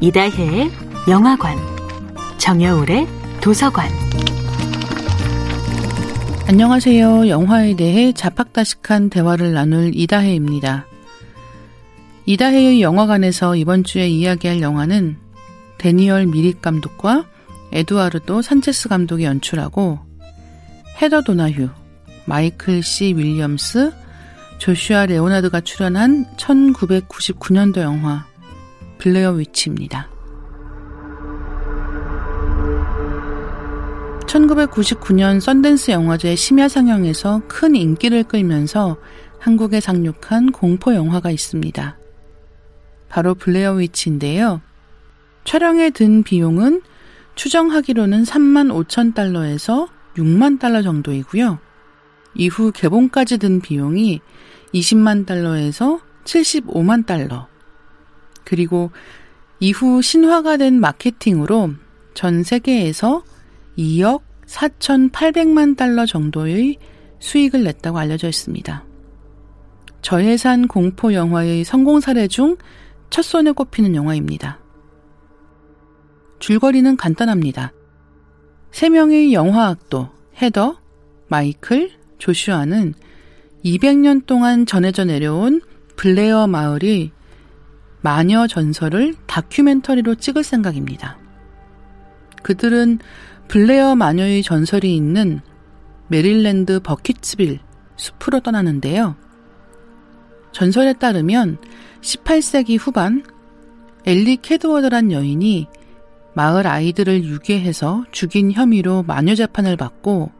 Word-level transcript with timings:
이다혜의 0.00 0.70
영화관, 1.08 1.58
정여울의 2.38 3.08
도서관. 3.40 3.90
안녕하세요. 6.46 7.28
영화에 7.28 7.74
대해 7.74 8.12
잡학다식한 8.12 9.10
대화를 9.10 9.54
나눌 9.54 9.90
이다혜입니다. 9.92 10.86
이다혜의 12.26 12.80
영화관에서 12.80 13.56
이번 13.56 13.82
주에 13.82 14.06
이야기할 14.08 14.60
영화는 14.60 15.16
대니얼 15.78 16.26
미릭 16.26 16.62
감독과 16.62 17.24
에두아르도 17.72 18.40
산체스 18.40 18.88
감독이 18.88 19.24
연출하고 19.24 19.98
헤더 21.02 21.22
도나휴, 21.22 21.70
마이클 22.24 22.84
C. 22.84 23.14
윌리엄스, 23.16 23.92
조슈아 24.58 25.06
레오나드가 25.06 25.60
출연한 25.60 26.24
1999년도 26.36 27.78
영화 27.78 28.28
블레어 28.98 29.32
위치입니다. 29.32 30.08
1999년 34.26 35.40
썬댄스 35.40 35.90
영화제 35.90 36.36
심야 36.36 36.68
상영에서 36.68 37.42
큰 37.48 37.74
인기를 37.74 38.24
끌면서 38.24 38.98
한국에 39.38 39.80
상륙한 39.80 40.52
공포 40.52 40.94
영화가 40.94 41.30
있습니다. 41.30 41.98
바로 43.08 43.34
블레어 43.34 43.74
위치인데요. 43.74 44.60
촬영에 45.44 45.90
든 45.90 46.22
비용은 46.22 46.82
추정하기로는 47.36 48.24
3만 48.24 48.86
5천 48.86 49.14
달러에서 49.14 49.88
6만 50.16 50.58
달러 50.58 50.82
정도이고요. 50.82 51.58
이후 52.34 52.72
개봉까지 52.72 53.38
든 53.38 53.60
비용이 53.60 54.20
20만 54.74 55.24
달러에서 55.24 56.00
75만 56.24 57.06
달러. 57.06 57.48
그리고 58.48 58.90
이후 59.60 60.00
신화가 60.00 60.56
된 60.56 60.80
마케팅으로 60.80 61.70
전 62.14 62.42
세계에서 62.42 63.22
2억 63.76 64.22
4,800만 64.46 65.76
달러 65.76 66.06
정도의 66.06 66.78
수익을 67.18 67.64
냈다고 67.64 67.98
알려져 67.98 68.28
있습니다. 68.28 68.84
저예산 70.00 70.68
공포 70.68 71.12
영화의 71.12 71.64
성공 71.64 72.00
사례 72.00 72.26
중 72.26 72.56
첫 73.10 73.22
손에 73.22 73.52
꼽히는 73.52 73.94
영화입니다. 73.94 74.58
줄거리는 76.38 76.96
간단합니다. 76.96 77.72
세 78.70 78.88
명의 78.88 79.32
영화악도 79.32 80.08
헤더, 80.40 80.78
마이클, 81.26 81.90
조슈아는 82.18 82.94
200년 83.64 84.26
동안 84.26 84.66
전해져 84.66 85.04
내려온 85.04 85.60
블레어 85.96 86.46
마을의 86.46 87.10
마녀 88.00 88.46
전설을 88.46 89.14
다큐멘터리로 89.26 90.16
찍을 90.16 90.44
생각입니다. 90.44 91.18
그들은 92.42 92.98
블레어 93.48 93.96
마녀의 93.96 94.42
전설이 94.42 94.94
있는 94.94 95.40
메릴랜드 96.08 96.80
버키츠빌 96.80 97.58
숲으로 97.96 98.40
떠나는데요. 98.40 99.16
전설에 100.52 100.94
따르면 100.94 101.58
18세기 102.00 102.78
후반 102.78 103.24
엘리 104.06 104.38
케드워드란 104.38 105.12
여인이 105.12 105.66
마을 106.34 106.66
아이들을 106.66 107.24
유괴해서 107.24 108.04
죽인 108.12 108.52
혐의로 108.52 109.02
마녀 109.02 109.34
재판을 109.34 109.76
받고 109.76 110.30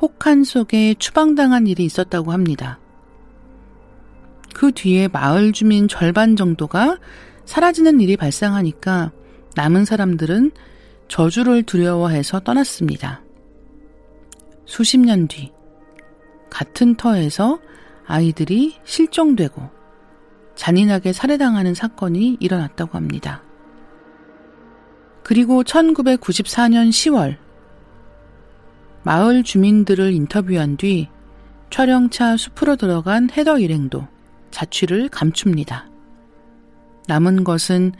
혹한 0.00 0.44
속에 0.44 0.94
추방당한 0.98 1.66
일이 1.66 1.84
있었다고 1.84 2.32
합니다. 2.32 2.78
그 4.60 4.72
뒤에 4.72 5.08
마을 5.08 5.52
주민 5.52 5.88
절반 5.88 6.36
정도가 6.36 6.98
사라지는 7.46 7.98
일이 7.98 8.18
발생하니까 8.18 9.10
남은 9.56 9.86
사람들은 9.86 10.50
저주를 11.08 11.62
두려워해서 11.62 12.40
떠났습니다. 12.40 13.22
수십 14.66 14.98
년 14.98 15.28
뒤, 15.28 15.50
같은 16.50 16.94
터에서 16.94 17.58
아이들이 18.06 18.76
실종되고 18.84 19.62
잔인하게 20.56 21.14
살해당하는 21.14 21.72
사건이 21.72 22.36
일어났다고 22.38 22.98
합니다. 22.98 23.42
그리고 25.22 25.64
1994년 25.64 26.90
10월, 26.90 27.38
마을 29.04 29.42
주민들을 29.42 30.12
인터뷰한 30.12 30.76
뒤 30.76 31.08
촬영차 31.70 32.36
숲으로 32.36 32.76
들어간 32.76 33.30
헤더 33.30 33.58
일행도 33.58 34.06
자취를 34.50 35.08
감춥니다. 35.08 35.88
남은 37.08 37.44
것은 37.44 37.92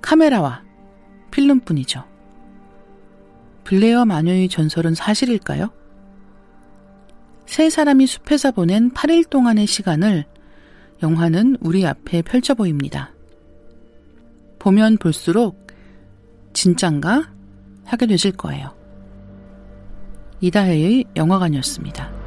카메라와 0.00 0.62
필름뿐이죠. 1.30 2.04
블레어 3.64 4.04
마녀의 4.04 4.48
전설은 4.48 4.94
사실일까요? 4.94 5.70
세 7.46 7.70
사람이 7.70 8.06
숲에서 8.06 8.50
보낸 8.52 8.90
8일 8.90 9.28
동안의 9.28 9.66
시간을 9.66 10.24
영화는 11.02 11.56
우리 11.60 11.86
앞에 11.86 12.22
펼쳐 12.22 12.54
보입니다. 12.54 13.12
보면 14.58 14.98
볼수록 14.98 15.66
진짠가 16.52 17.32
하게 17.84 18.06
되실 18.06 18.32
거예요. 18.32 18.74
이다혜의 20.40 21.04
영화관이었습니다. 21.16 22.21